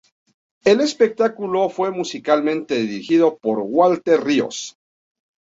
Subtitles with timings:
[0.63, 4.75] El espectáculo fue musicalmente dirigido por Walter Ríos.